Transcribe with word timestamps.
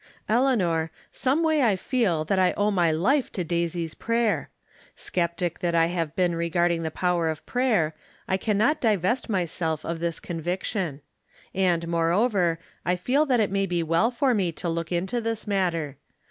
Eleanor, 0.27 0.89
someway 1.11 1.61
I 1.61 1.75
feel 1.75 2.25
that 2.25 2.39
I 2.39 2.53
owe 2.53 2.71
my 2.71 2.91
life 2.91 3.31
to 3.33 3.43
Daisy's 3.43 3.93
prayer. 3.93 4.49
Skeptic 4.95 5.59
that 5.59 5.75
I 5.75 5.85
have 5.93 6.15
been 6.15 6.33
re 6.33 6.49
garding 6.49 6.81
the 6.81 6.89
power 6.89 7.29
of 7.29 7.45
prayer, 7.45 7.93
I 8.27 8.35
can 8.35 8.57
not 8.57 8.81
divest 8.81 9.29
myself 9.29 9.85
of 9.85 9.99
this 9.99 10.19
conviction. 10.19 11.01
And, 11.53 11.87
moreover, 11.87 12.57
I 12.83 12.95
feel 12.95 13.27
that 13.27 13.39
it 13.41 13.51
may 13.51 13.67
be 13.67 13.83
well 13.83 14.09
for 14.09 14.33
me 14.33 14.51
to 14.53 14.67
look 14.67 14.91
into 14.91 15.21
this 15.21 15.45
mat 15.45 15.73
ter. 15.73 15.97